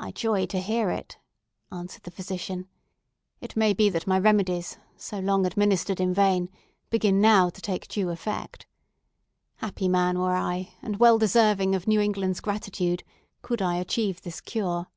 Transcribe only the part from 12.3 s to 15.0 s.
gratitude, could I achieve this cure!"